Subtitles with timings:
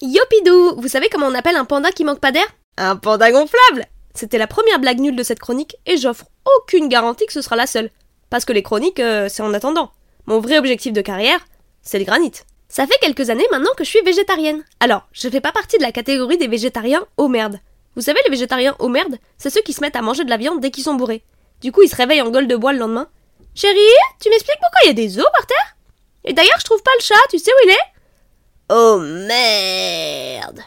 [0.00, 2.46] Yopidou Vous savez comment on appelle un panda qui manque pas d'air?
[2.76, 7.26] Un panda gonflable C'était la première blague nulle de cette chronique et j'offre aucune garantie
[7.26, 7.90] que ce sera la seule.
[8.30, 9.90] Parce que les chroniques, euh, c'est en attendant.
[10.26, 11.40] Mon vrai objectif de carrière,
[11.82, 12.32] c'est le granit.
[12.68, 14.62] Ça fait quelques années maintenant que je suis végétarienne.
[14.80, 17.60] Alors, je fais pas partie de la catégorie des végétariens au merde.
[17.96, 20.36] Vous savez, les végétariens au merde, c'est ceux qui se mettent à manger de la
[20.36, 21.24] viande dès qu'ils sont bourrés.
[21.60, 23.08] Du coup, ils se réveillent en gueule de bois le lendemain.
[23.54, 23.78] Chérie,
[24.20, 25.77] tu m'expliques pourquoi il y a des os par terre?
[26.28, 27.98] Et d'ailleurs, je trouve pas le chat, tu sais où il est?
[28.70, 30.60] Oh merde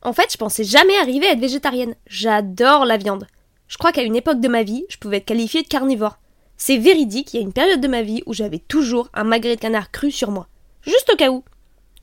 [0.00, 1.96] En fait, je pensais jamais arriver à être végétarienne.
[2.06, 3.26] J'adore la viande.
[3.66, 6.18] Je crois qu'à une époque de ma vie, je pouvais être qualifiée de carnivore.
[6.56, 9.56] C'est véridique, il y a une période de ma vie où j'avais toujours un magret
[9.56, 10.46] de canard cru sur moi.
[10.82, 11.42] Juste au cas où.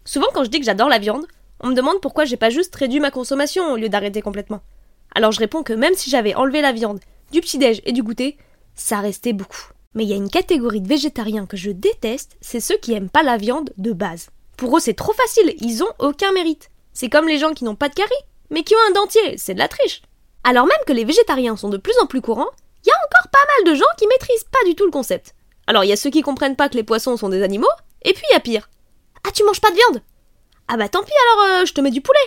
[0.04, 1.26] Souvent, quand je dis que j'adore la viande,
[1.62, 4.62] on me demande pourquoi j'ai pas juste réduit ma consommation au lieu d'arrêter complètement.
[5.16, 7.00] Alors je réponds que même si j'avais enlevé la viande,
[7.32, 8.38] du petit-déj et du goûter,
[8.76, 9.72] ça restait beaucoup.
[9.96, 13.10] Mais il y a une catégorie de végétariens que je déteste, c'est ceux qui aiment
[13.10, 14.30] pas la viande de base.
[14.56, 16.70] Pour eux, c'est trop facile, ils ont aucun mérite.
[16.94, 18.12] C'est comme les gens qui n'ont pas de carie,
[18.52, 20.04] mais qui ont un dentier, c'est de la triche.
[20.44, 22.52] Alors même que les végétariens sont de plus en plus courants,
[22.86, 25.34] il y a encore pas mal de gens qui maîtrisent pas du tout le concept.
[25.66, 27.68] Alors il y a ceux qui comprennent pas que les poissons sont des animaux,
[28.04, 28.70] et puis il y a pire.
[29.28, 30.04] Ah, tu manges pas de viande?
[30.68, 32.20] Ah bah tant pis alors, euh, je te mets du poulet.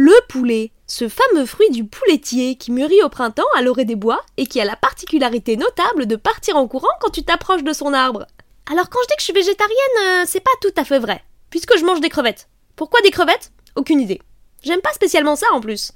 [0.00, 4.20] Le poulet, ce fameux fruit du pouletier qui mûrit au printemps à l'orée des bois
[4.36, 7.92] et qui a la particularité notable de partir en courant quand tu t'approches de son
[7.92, 8.24] arbre.
[8.70, 11.24] Alors quand je dis que je suis végétarienne, euh, c'est pas tout à fait vrai,
[11.50, 12.48] puisque je mange des crevettes.
[12.76, 13.50] Pourquoi des crevettes?
[13.74, 14.22] Aucune idée.
[14.62, 15.90] J'aime pas spécialement ça en plus.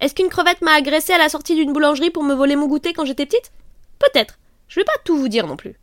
[0.00, 2.94] Est-ce qu'une crevette m'a agressé à la sortie d'une boulangerie pour me voler mon goûter
[2.94, 3.52] quand j'étais petite?
[4.00, 4.40] Peut-être.
[4.66, 5.78] Je vais pas tout vous dire non plus.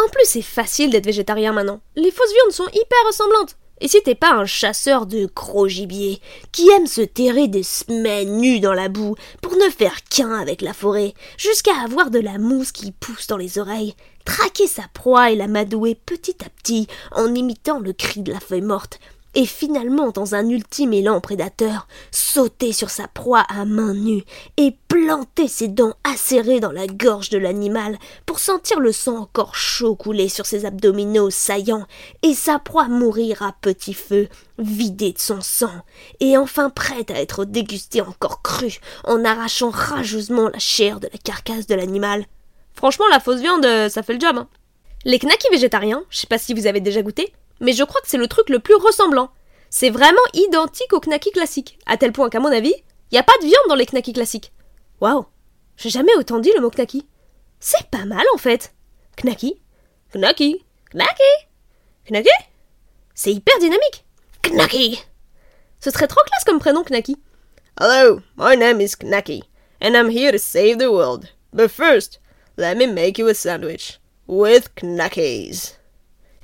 [0.00, 1.80] En plus, c'est facile d'être végétarien maintenant.
[1.96, 3.56] Les fausses viandes sont hyper ressemblantes.
[3.80, 6.20] Et si t'es pas un chasseur de gros gibier
[6.52, 10.62] qui aime se terrer des semaines nues dans la boue pour ne faire qu'un avec
[10.62, 15.30] la forêt, jusqu'à avoir de la mousse qui pousse dans les oreilles, traquer sa proie
[15.30, 18.98] et la madouer petit à petit en imitant le cri de la feuille morte,
[19.34, 24.24] et finalement, dans un ultime élan prédateur, sauter sur sa proie à main nue
[24.56, 29.54] et planter ses dents acérées dans la gorge de l'animal pour sentir le sang encore
[29.54, 31.86] chaud couler sur ses abdominaux saillants
[32.22, 34.28] et sa proie mourir à petit feu,
[34.58, 35.72] vidée de son sang,
[36.20, 41.18] et enfin prête à être dégustée encore crue en arrachant rageusement la chair de la
[41.18, 42.24] carcasse de l'animal.
[42.74, 44.36] Franchement, la fausse viande, euh, ça fait le job.
[44.38, 44.48] Hein.
[45.04, 48.08] Les knackis végétariens, je sais pas si vous avez déjà goûté, mais je crois que
[48.08, 49.30] c'est le truc le plus ressemblant.
[49.70, 52.74] C'est vraiment identique au knacky classique, à tel point qu'à mon avis,
[53.10, 54.52] il n'y a pas de viande dans les knackis classiques.
[55.00, 55.26] Waouh,
[55.76, 57.06] j'ai jamais autant dit le mot knacky.
[57.60, 58.74] C'est pas mal en fait.
[59.16, 59.60] Knacky,
[60.14, 61.22] knacky, knacky,
[62.08, 62.30] knacky.
[63.14, 64.04] C'est hyper dynamique.
[64.42, 65.00] Knacky.
[65.80, 67.16] Ce serait trop classe comme prénom knacky.
[67.80, 69.42] Hello, my name is Knacky,
[69.80, 71.30] and I'm here to save the world.
[71.52, 72.18] But first,
[72.56, 75.74] let me make you a sandwich with Knackies.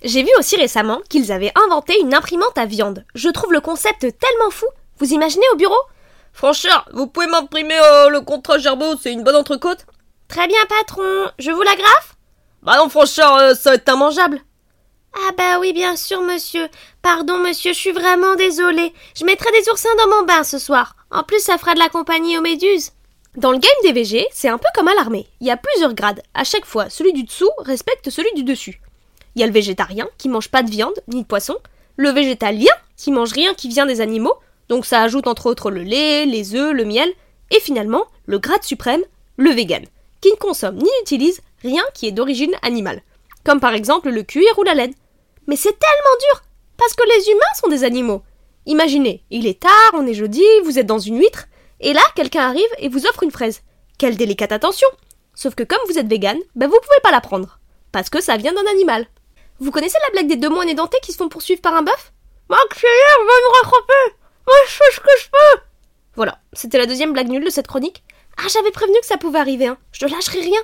[0.04, 3.06] J'ai vu aussi récemment qu'ils avaient inventé une imprimante à viande.
[3.15, 4.66] Je trouve le concept tellement fou.
[4.98, 5.78] Vous imaginez au bureau?
[6.34, 9.87] Franchement, vous pouvez m'imprimer euh, le contrat Gerbeau, c'est une bonne entrecôte?
[10.28, 11.31] Très bien, patron.
[11.38, 12.16] Je vous l'agrafe
[12.62, 14.42] Bah non, franchement, euh, ça va être immangeable.
[15.15, 16.69] Ah bah oui, bien sûr, monsieur.
[17.00, 18.92] Pardon, monsieur, je suis vraiment désolée.
[19.16, 20.97] Je mettrai des oursins dans mon bain ce soir.
[21.10, 22.91] En plus, ça fera de la compagnie aux méduses.
[23.36, 25.28] Dans le game des VG, c'est un peu comme à l'armée.
[25.41, 26.22] Il y a plusieurs grades.
[26.34, 28.82] À chaque fois, celui du dessous respecte celui du dessus.
[29.34, 31.56] Il y a le végétarien qui mange pas de viande ni de poisson,
[31.97, 34.34] le végétalien qui mange rien qui vient des animaux,
[34.69, 37.11] donc ça ajoute entre autres le lait, les œufs, le miel,
[37.50, 39.03] et finalement le grade suprême,
[39.37, 39.84] le vegan,
[40.21, 43.03] qui ne consomme ni n'utilise rien qui est d'origine animale,
[43.45, 44.95] comme par exemple le cuir ou la laine.
[45.47, 46.43] Mais c'est tellement dur,
[46.77, 48.22] parce que les humains sont des animaux.
[48.66, 51.47] Imaginez, il est tard, on est jeudi, vous êtes dans une huître,
[51.81, 53.62] et là quelqu'un arrive et vous offre une fraise.
[53.99, 54.89] Quelle délicate attention
[55.34, 57.59] Sauf que comme vous êtes vegan, ben vous pouvez pas la prendre,
[57.93, 59.06] parce que ça vient d'un animal.
[59.60, 62.12] Vous connaissez la blague des deux moines édentés qui se font poursuivre par un bœuf?
[62.48, 64.16] Maxillère va nous rattraper
[64.47, 65.62] Moi je fais ce que je peux
[66.16, 68.03] Voilà, c'était la deuxième blague nulle de cette chronique.
[68.37, 69.78] Ah, j'avais prévenu que ça pouvait arriver, hein.
[69.92, 70.60] Je ne lâcherai rien.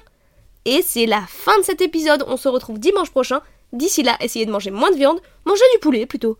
[0.64, 2.24] Et c'est la fin de cet épisode.
[2.26, 3.40] On se retrouve dimanche prochain.
[3.72, 5.20] D'ici là, essayez de manger moins de viande.
[5.44, 6.36] Mangez du poulet plutôt.